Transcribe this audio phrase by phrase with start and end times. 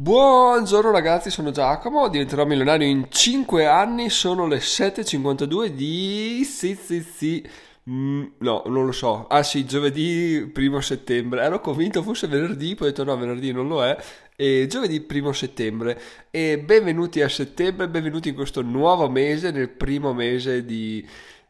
[0.00, 6.44] Buongiorno ragazzi, sono Giacomo, diventerò milionario in 5 anni, sono le 7.52 di...
[6.44, 7.44] sì sì sì,
[7.90, 12.86] mm, no, non lo so, ah sì, giovedì primo settembre, ero convinto fosse venerdì, poi
[12.86, 13.96] ho detto no, venerdì non lo è,
[14.36, 20.14] e giovedì primo settembre, e benvenuti a settembre, benvenuti in questo nuovo mese, nel primo
[20.14, 21.04] mese di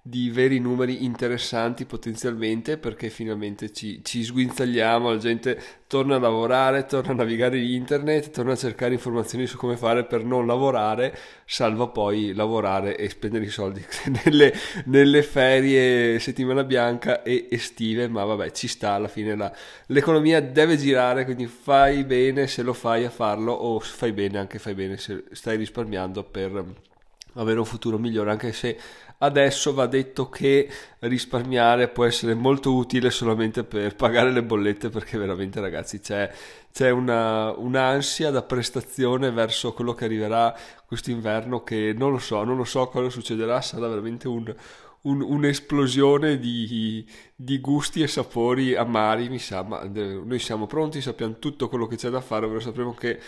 [0.09, 6.87] di veri numeri interessanti potenzialmente perché finalmente ci, ci sguinzagliamo, la gente torna a lavorare,
[6.87, 11.91] torna a navigare internet, torna a cercare informazioni su come fare per non lavorare, salvo
[11.91, 13.85] poi lavorare e spendere i soldi
[14.25, 14.55] nelle,
[14.87, 19.53] nelle ferie settimana bianca e estive, ma vabbè ci sta alla fine la,
[19.89, 24.59] l'economia deve girare, quindi fai bene se lo fai a farlo o fai bene anche
[24.59, 26.87] fai bene se stai risparmiando per
[27.35, 28.79] avere un futuro migliore anche se
[29.21, 35.19] Adesso va detto che risparmiare può essere molto utile solamente per pagare le bollette perché
[35.19, 36.31] veramente ragazzi c'è,
[36.73, 40.57] c'è una, un'ansia da prestazione verso quello che arriverà
[40.87, 44.55] quest'inverno che non lo so, non lo so cosa succederà, sarà veramente un,
[45.03, 47.05] un, un'esplosione di,
[47.35, 51.97] di, gusti e sapori amari, mi sa, ma noi siamo pronti, sappiamo tutto quello che
[51.97, 53.19] c'è da fare, ovvero sapremo che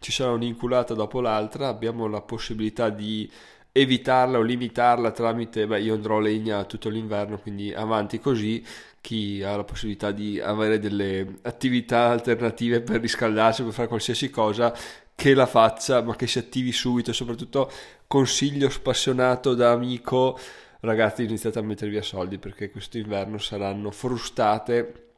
[0.00, 3.30] ci sarà un'inculata dopo l'altra, abbiamo la possibilità di
[3.70, 8.64] evitarla o limitarla tramite, beh io andrò a legna tutto l'inverno, quindi avanti così,
[9.02, 14.74] chi ha la possibilità di avere delle attività alternative per riscaldarsi, per fare qualsiasi cosa,
[15.14, 17.70] che la faccia, ma che si attivi subito, soprattutto
[18.06, 20.38] consiglio spassionato da amico,
[20.80, 25.08] ragazzi iniziate a mettere via soldi perché questo inverno saranno frustate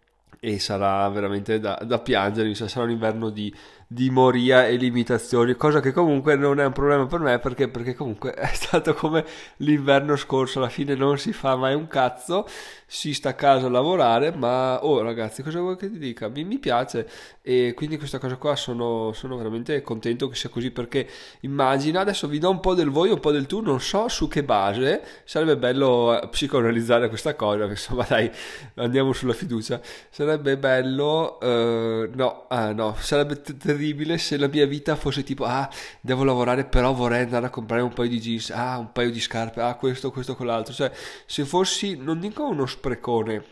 [0.41, 3.55] e sarà veramente da, da piangere, sarà un inverno di
[3.93, 7.95] di moria e limitazioni, cosa che comunque non è un problema per me perché, perché
[7.95, 9.25] comunque è stato come
[9.59, 12.47] l'inverno scorso, alla fine non si fa mai un cazzo,
[12.87, 16.29] si sta a casa a lavorare, ma oh ragazzi cosa vuoi che ti dica?
[16.29, 17.07] Mi, mi piace
[17.43, 21.07] e quindi questa cosa qua sono, sono, veramente contento che sia così perché
[21.41, 24.27] immagina, adesso vi do un po' del voi, un po' del tu, non so su
[24.27, 28.31] che base, sarebbe bello eh, psicoanalizzare questa cosa, insomma dai,
[28.77, 34.67] andiamo sulla fiducia, sarebbe bello, uh, no, ah, no, sarebbe terribile terribile se la mia
[34.67, 35.69] vita fosse tipo, ah,
[36.01, 39.21] devo lavorare, però vorrei andare a comprare un paio di jeans, ah, un paio di
[39.21, 40.73] scarpe, ah, questo, questo, quell'altro.
[40.73, 40.93] Cioè,
[41.27, 43.45] se fossi, non dico uno sprecone,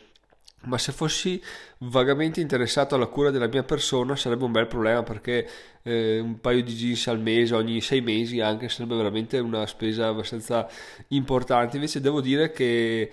[0.65, 1.43] ma se fossi
[1.79, 5.49] vagamente interessato alla cura della mia persona sarebbe un bel problema perché
[5.83, 10.09] eh, un paio di jeans al mese, ogni sei mesi anche, sarebbe veramente una spesa
[10.09, 10.69] abbastanza
[11.09, 11.77] importante.
[11.77, 13.11] Invece devo dire che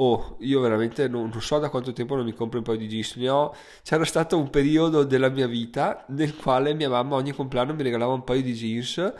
[0.00, 2.88] oh, io veramente non, non, so da quanto tempo non mi compro un paio di
[2.88, 7.32] jeans, ne ho, c'era stato un periodo della mia vita nel quale mia mamma ogni
[7.32, 9.12] compleanno mi regalava un paio di jeans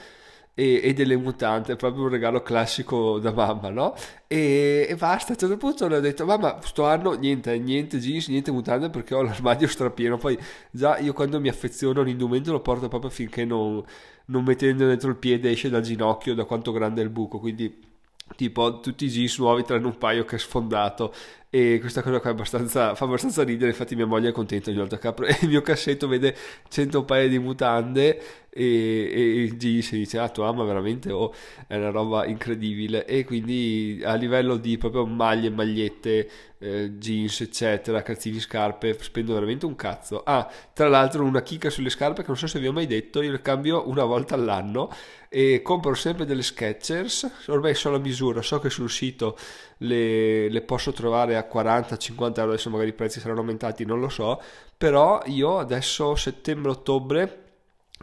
[0.55, 3.95] e, e delle mutante, proprio un regalo classico da mamma, no?
[4.27, 7.99] E, e basta, a un certo punto le ho detto, mamma, sto anno niente, niente
[7.99, 10.39] jeans, niente mutande perché ho l'armadio strapieno, poi
[10.71, 13.83] già io quando mi affeziono a un indumento lo porto proprio finché non,
[14.27, 17.89] non mettendo dentro il piede esce dal ginocchio da quanto grande è il buco, quindi
[18.37, 21.13] tipo tutti i jeans nuovi tranne un paio che è sfondato
[21.53, 24.99] e questa cosa qua abbastanza, fa abbastanza ridere infatti mia moglie è contenta ogni volta
[24.99, 26.37] che apro il mio cassetto vede
[26.69, 31.33] 100 paia di mutande e, e jeans e dice ah tua mamma veramente oh,
[31.67, 33.05] è una roba incredibile.
[33.05, 39.67] E quindi a livello di proprio maglie, magliette eh, jeans eccetera, calzini, scarpe spendo veramente
[39.67, 40.23] un cazzo.
[40.25, 43.23] Ah tra l'altro una chicca sulle scarpe che non so se vi ho mai detto
[43.23, 44.91] io le cambio una volta all'anno
[45.29, 49.37] e compro sempre delle Skechers ormai so la misura so che sul sito
[49.83, 54.09] le, le posso trovare a 40-50 euro, adesso magari i prezzi saranno aumentati, non lo
[54.09, 54.41] so,
[54.77, 57.45] però io adesso settembre-ottobre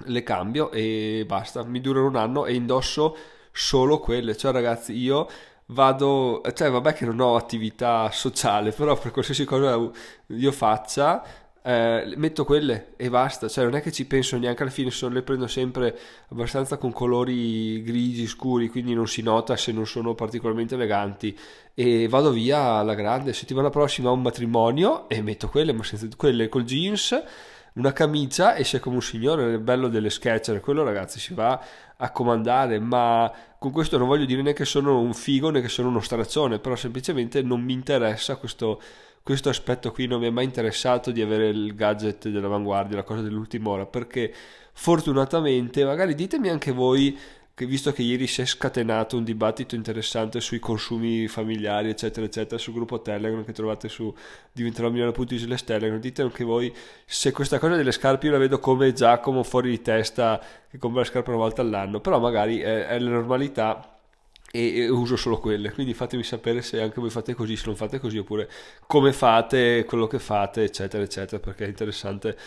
[0.05, 3.15] le cambio e basta, mi durano un anno e indosso
[3.51, 5.27] solo quelle, cioè ragazzi io
[5.67, 9.79] vado, cioè vabbè che non ho attività sociale, però per qualsiasi cosa
[10.27, 11.23] io faccia
[11.67, 15.13] eh, metto quelle e basta, cioè non è che ci penso neanche alla fine, sono,
[15.13, 20.15] le prendo sempre abbastanza con colori grigi scuri, quindi non si nota se non sono
[20.15, 21.37] particolarmente eleganti.
[21.73, 26.07] E vado via alla grande, settimana prossima ho un matrimonio e metto quelle, ma senza
[26.15, 27.21] quelle col jeans,
[27.73, 31.61] una camicia e sei come un signore, il bello delle sketcher, quello ragazzi si va
[31.97, 35.67] a comandare, ma con questo non voglio dire né che sono un figo né che
[35.67, 38.81] sono uno straccione, però semplicemente non mi interessa questo
[39.27, 43.19] questo aspetto qui non mi è mai interessato di avere il gadget dell'avanguardia, la cosa
[43.19, 44.33] dell'ultima ora, perché
[44.71, 47.19] fortunatamente, magari ditemi anche voi,
[47.53, 52.57] che visto che ieri si è scatenato un dibattito interessante sui consumi familiari, eccetera, eccetera,
[52.57, 54.15] sul gruppo Telegram che trovate su
[54.49, 56.73] diventerò milione.it Telegram, dite anche voi
[57.05, 61.01] se questa cosa delle scarpe io la vedo come Giacomo fuori di testa che compra
[61.01, 63.96] le scarpe una volta all'anno, però magari è, è la normalità
[64.51, 67.99] e uso solo quelle quindi fatemi sapere se anche voi fate così se non fate
[67.99, 68.49] così oppure
[68.85, 72.37] come fate quello che fate eccetera eccetera perché è interessante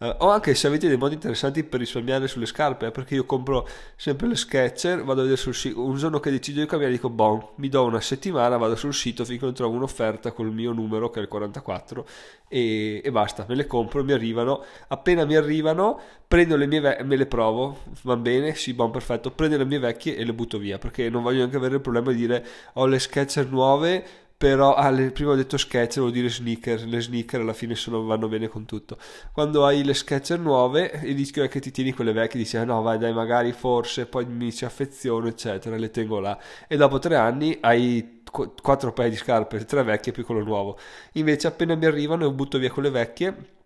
[0.00, 3.24] Uh, o anche se avete dei modi interessanti per risparmiare sulle scarpe, eh, perché io
[3.24, 3.66] compro
[3.96, 7.10] sempre le Sketcher, vado a vedere sul sito, un giorno che decido di cambiare dico,
[7.10, 11.10] bon, mi do una settimana, vado sul sito finché non trovo un'offerta col mio numero
[11.10, 12.06] che è il 44
[12.46, 17.04] e, e basta, me le compro, mi arrivano, appena mi arrivano prendo le mie vecchie,
[17.04, 20.58] me le provo, va bene, sì, buon perfetto, prendo le mie vecchie e le butto
[20.58, 24.04] via, perché non voglio neanche avere il problema di dire ho le Sketcher nuove
[24.38, 28.28] però ah, prima ho detto sketch, vuol dire sneaker, le sneaker alla fine sono, vanno
[28.28, 28.96] bene con tutto.
[29.32, 32.62] Quando hai le sketcher nuove, il rischio è che ti tieni quelle vecchie, dici ah,
[32.62, 36.38] no vai dai magari forse, poi mi ci affeziono eccetera, le tengo là.
[36.68, 38.22] E dopo tre anni hai
[38.62, 40.78] quattro paia di scarpe, tre vecchie più quello nuovo.
[41.14, 43.56] Invece appena mi arrivano io butto via quelle vecchie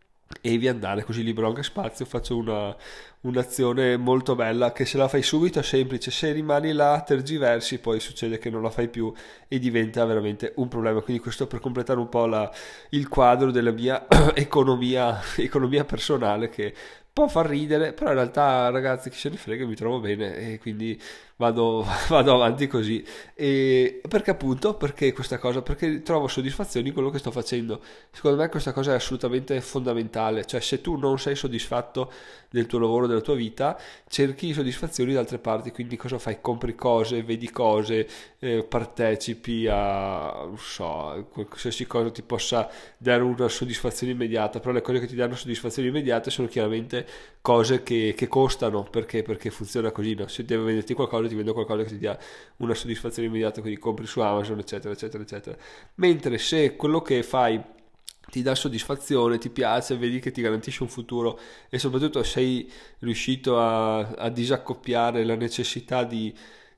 [0.40, 2.74] e vi andare così libero anche spazio faccio una,
[3.22, 8.00] un'azione molto bella che se la fai subito è semplice se rimani là tergiversi poi
[8.00, 9.12] succede che non la fai più
[9.46, 12.50] e diventa veramente un problema quindi questo per completare un po' la,
[12.90, 16.74] il quadro della mia economia, economia personale che
[17.12, 20.58] può far ridere però in realtà ragazzi chi se ne frega mi trovo bene e
[20.58, 20.98] quindi
[21.42, 23.04] vado, vado avanti così.
[23.34, 24.74] E perché appunto?
[24.74, 25.62] Perché questa cosa?
[25.62, 27.80] Perché trovo soddisfazione in quello che sto facendo.
[28.10, 30.44] Secondo me questa cosa è assolutamente fondamentale.
[30.44, 32.12] Cioè, se tu non sei soddisfatto
[32.48, 33.78] del tuo lavoro, della tua vita,
[34.08, 35.70] cerchi soddisfazioni da altre parti.
[35.70, 36.40] Quindi cosa fai?
[36.40, 44.12] Compri cose, vedi cose, eh, partecipi a, so, qualsiasi cosa ti possa dare una soddisfazione
[44.12, 44.60] immediata.
[44.60, 47.06] Però le cose che ti danno soddisfazione immediata sono chiaramente
[47.40, 48.82] cose che, che costano.
[48.84, 49.22] Perché?
[49.22, 50.14] Perché funziona così.
[50.14, 50.26] No?
[50.28, 52.18] Se devo venderti qualcosa ti vendo qualcosa che ti dia
[52.58, 55.56] una soddisfazione immediata, quindi compri su Amazon, eccetera, eccetera, eccetera.
[55.96, 57.80] Mentre se quello che fai
[58.32, 61.38] ti dà soddisfazione, ti piace, vedi che ti garantisce un futuro
[61.68, 62.66] e soprattutto sei
[63.00, 66.34] riuscito a, a disaccoppiare la necessità di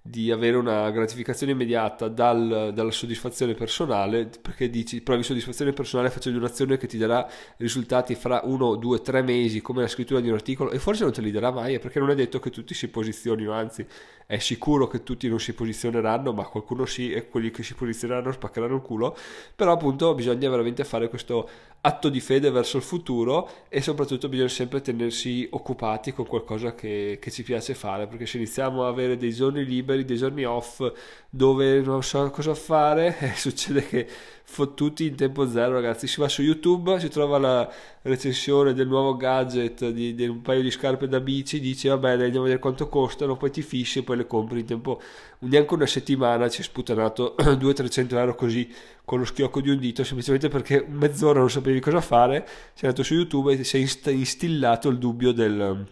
[0.06, 6.38] di avere una gratificazione immediata dal, dalla soddisfazione personale, perché dici provi soddisfazione personale facendo
[6.38, 10.34] un'azione che ti darà risultati fra uno, due, tre mesi, come la scrittura di un
[10.34, 12.88] articolo, e forse non te li darà mai, perché non è detto che tutti si
[12.88, 13.86] posizionino, anzi
[14.34, 18.32] è sicuro che tutti non si posizioneranno, ma qualcuno sì, e quelli che si posizioneranno
[18.32, 19.16] spaccheranno il culo,
[19.54, 21.48] però appunto bisogna veramente fare questo
[21.80, 27.18] atto di fede verso il futuro e soprattutto bisogna sempre tenersi occupati con qualcosa che,
[27.20, 30.82] che ci piace fare, perché se iniziamo a avere dei giorni liberi, dei giorni off
[31.30, 34.08] dove non so cosa fare e succede che
[34.46, 36.06] fottuti in tempo zero ragazzi.
[36.06, 40.62] Si va su youtube si trova la recensione del nuovo gadget di, di un paio
[40.62, 44.02] di scarpe da bici dici vabbè andiamo a vedere quanto costano poi ti fissi e
[44.02, 45.00] poi le compri in tempo
[45.40, 48.70] neanche una settimana ci è sputanato 200-300 euro così
[49.04, 52.46] con lo schiocco di un dito semplicemente perché mezz'ora non sapevi cosa fare.
[52.74, 55.86] Sei andato su youtube e ti sei instillato il dubbio del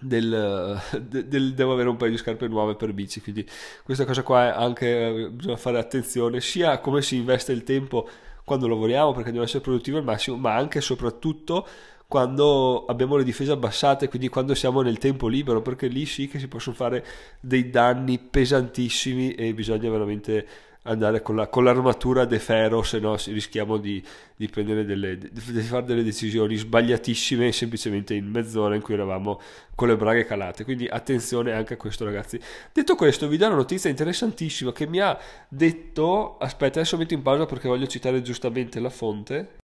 [0.00, 3.46] del, del, devo avere un paio di scarpe nuove per bici quindi
[3.82, 8.08] questa cosa qua è anche bisogna fare attenzione sia a come si investe il tempo
[8.44, 11.66] quando lavoriamo perché dobbiamo essere produttivi al massimo ma anche e soprattutto
[12.06, 16.38] quando abbiamo le difese abbassate quindi quando siamo nel tempo libero perché lì sì che
[16.38, 17.04] si possono fare
[17.40, 20.46] dei danni pesantissimi e bisogna veramente
[20.86, 24.02] andare con, la, con l'armatura de ferro, se no rischiamo di,
[24.34, 29.40] di, delle, di, fare delle decisioni sbagliatissime semplicemente in mezz'ora in cui eravamo
[29.74, 30.64] con le braghe calate.
[30.64, 32.40] Quindi attenzione anche a questo, ragazzi.
[32.72, 35.18] Detto questo, vi do una notizia interessantissima che mi ha
[35.48, 36.38] detto.
[36.38, 39.64] Aspetta, adesso metto in pausa perché voglio citare giustamente la fonte.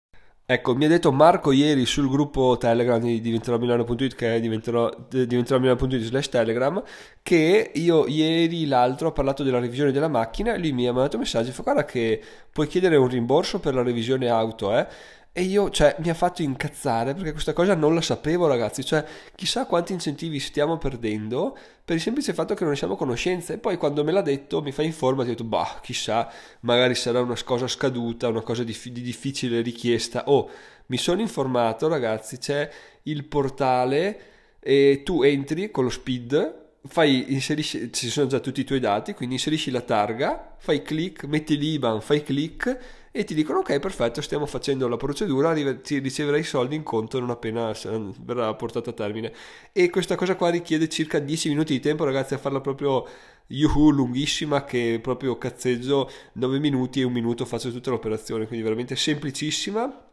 [0.52, 5.78] Ecco, mi ha detto Marco ieri sul gruppo Telegram di diventerò che è diventerò, diventerò
[5.80, 6.84] slash Telegram,
[7.24, 11.16] che io ieri l'altro ho parlato della revisione della macchina e lui mi ha mandato
[11.16, 12.22] un messaggio e fa guarda che
[12.52, 14.86] puoi chiedere un rimborso per la revisione auto, eh?
[15.34, 18.84] E io, cioè, mi ha fatto incazzare perché questa cosa non la sapevo, ragazzi.
[18.84, 22.98] Cioè, chissà quanti incentivi stiamo perdendo per il semplice fatto che non ne siamo a
[22.98, 23.54] conoscenza.
[23.54, 26.30] E poi quando me l'ha detto, mi fa informa, ti ho detto, bah, chissà,
[26.62, 30.24] magari sarà una cosa scaduta, una cosa di, di difficile richiesta.
[30.28, 30.50] Oh,
[30.88, 32.70] mi sono informato, ragazzi, c'è
[33.04, 34.20] il portale
[34.60, 39.14] e tu entri con lo speed fai, inserisci, ci sono già tutti i tuoi dati,
[39.14, 42.78] quindi inserisci la targa, fai click, metti l'IBAN, fai click
[43.14, 47.20] e ti dicono ok perfetto stiamo facendo la procedura ti riceverai i soldi in conto
[47.20, 47.74] non appena
[48.22, 49.34] verrà portata a termine.
[49.74, 53.06] E questa cosa qua richiede circa 10 minuti di tempo ragazzi a farla proprio
[53.48, 58.96] yuhu lunghissima che proprio cazzeggio 9 minuti e un minuto faccio tutta l'operazione quindi veramente
[58.96, 60.06] semplicissima.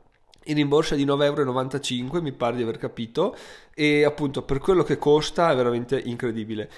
[0.44, 3.36] Il rimborso è di 9,95 euro mi pare di aver capito
[3.74, 6.68] e appunto per quello che costa è veramente incredibile.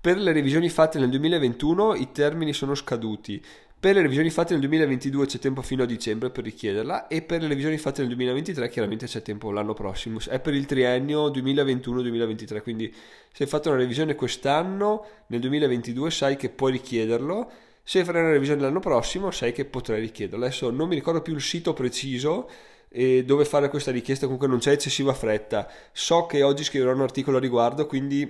[0.00, 3.42] Per le revisioni fatte nel 2021 i termini sono scaduti
[3.80, 7.42] per le revisioni fatte nel 2022 c'è tempo fino a dicembre per richiederla e per
[7.42, 10.18] le revisioni fatte nel 2023 chiaramente c'è tempo l'anno prossimo.
[10.18, 12.92] È per il triennio 2021-2023, quindi
[13.32, 17.50] se hai fatto una revisione quest'anno, nel 2022 sai che puoi richiederlo.
[17.84, 20.44] Se farai una revisione l'anno prossimo sai che potrai richiederlo.
[20.44, 22.50] Adesso non mi ricordo più il sito preciso,
[22.90, 25.70] e dove fare questa richiesta comunque non c'è eccessiva fretta.
[25.92, 28.28] So che oggi scriverò un articolo a riguardo, quindi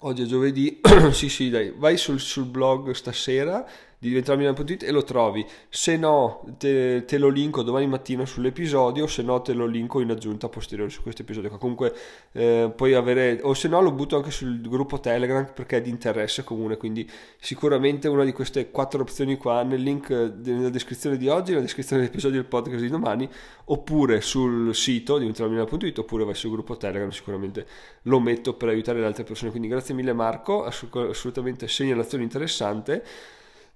[0.00, 0.80] oggi è giovedì,
[1.12, 3.64] sì sì dai, vai sul, sul blog stasera
[4.02, 5.46] di diventarmilano.it e lo trovi.
[5.68, 10.10] Se no, te, te, lo linko domani mattina sull'episodio, se no te lo linko in
[10.10, 11.56] aggiunta posteriore su questo episodio.
[11.56, 11.94] Comunque
[12.32, 15.90] eh, puoi avere, o se no lo butto anche sul gruppo Telegram perché è di
[15.90, 21.28] interesse comune, quindi sicuramente una di queste quattro opzioni qua nel link nella descrizione di
[21.28, 23.28] oggi, nella descrizione dell'episodio del podcast di domani,
[23.66, 27.66] oppure sul sito diventarmilano.it, oppure vai sul gruppo Telegram, sicuramente
[28.02, 29.52] lo metto per aiutare le altre persone.
[29.52, 33.04] Quindi grazie mille Marco, assolutamente segnalazione interessante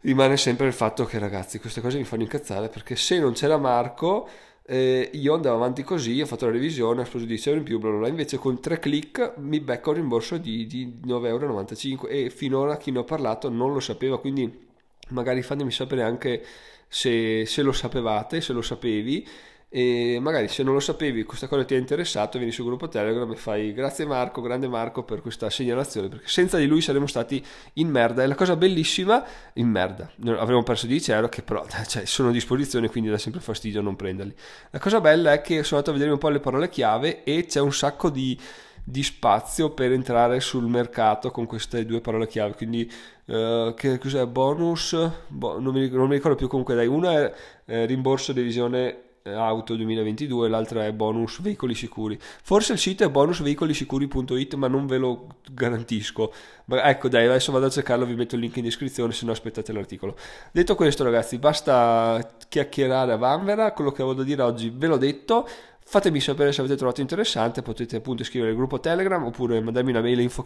[0.07, 3.59] rimane sempre il fatto che ragazzi queste cose mi fanno incazzare perché se non c'era
[3.59, 4.29] Marco
[4.65, 7.79] eh, io andavo avanti così, ho fatto la revisione, ho speso 10 euro in più,
[7.79, 8.09] bla bla bla.
[8.09, 12.91] invece con tre click mi becco un rimborso di, di 9,95 euro e finora chi
[12.91, 14.67] ne ho parlato non lo sapeva, quindi
[15.11, 16.45] magari fatemi sapere anche
[16.89, 19.27] se, se lo sapevate, se lo sapevi
[19.69, 23.31] e magari se non lo sapevi questa cosa ti è interessato vieni sul gruppo Telegram
[23.33, 27.45] e fai grazie Marco, grande Marco per questa segnalazione perché senza di lui saremmo stati
[27.75, 28.23] in merda.
[28.23, 30.09] E la cosa bellissima in merda,
[30.39, 33.97] avremmo perso 10 euro che però cioè, sono a disposizione quindi dà sempre fastidio non
[33.97, 34.35] prenderli.
[34.71, 37.47] La cosa bella è che sono andato a vedere un po' le parole chiave e
[37.47, 38.39] c'è un sacco di,
[38.85, 42.55] di spazio per entrare sul mercato con queste due parole chiave.
[42.55, 42.89] Quindi
[43.25, 44.25] uh, che cos'è?
[44.27, 44.97] Bonus?
[45.27, 49.01] Bo- non, mi, non, mi, ricordo più comunque dai una è eh, rimborso di visione
[49.35, 52.19] auto 2022, l'altra è bonus veicoli sicuri.
[52.21, 56.33] Forse il sito è bonusveicolisicuri.it, ma non ve lo garantisco.
[56.67, 59.33] Ma ecco, dai, adesso vado a cercarlo, vi metto il link in descrizione, se no
[59.33, 60.17] aspettate l'articolo.
[60.53, 64.97] Detto questo, ragazzi, basta chiacchierare a vanvera, quello che avevo da dire oggi ve l'ho
[64.97, 65.49] detto.
[65.89, 70.01] Fatemi sapere se avete trovato interessante, potete appunto iscrivervi al gruppo Telegram oppure mandarmi una
[70.01, 70.43] mail info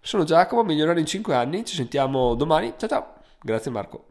[0.00, 2.72] Sono Giacomo, migliorare in 5 anni, ci sentiamo domani.
[2.78, 4.07] Ciao ciao, grazie Marco.